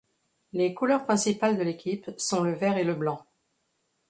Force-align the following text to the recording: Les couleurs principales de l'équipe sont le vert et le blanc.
Les 0.53 0.73
couleurs 0.73 1.05
principales 1.05 1.59
de 1.59 1.61
l'équipe 1.61 2.09
sont 2.17 2.41
le 2.41 2.55
vert 2.55 2.75
et 2.75 2.83
le 2.83 2.95
blanc. 2.95 3.23